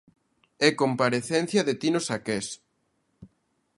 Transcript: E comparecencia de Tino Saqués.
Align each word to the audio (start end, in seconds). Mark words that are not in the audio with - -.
E 0.67 0.69
comparecencia 0.81 1.61
de 1.67 1.73
Tino 1.81 1.99
Saqués. 2.07 2.47